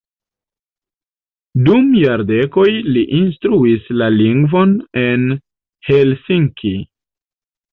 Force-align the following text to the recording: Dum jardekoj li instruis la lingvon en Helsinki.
Dum 1.67 1.91
jardekoj 2.03 2.65
li 2.95 3.03
instruis 3.19 3.93
la 4.03 4.09
lingvon 4.17 4.75
en 5.03 5.29
Helsinki. 5.91 6.77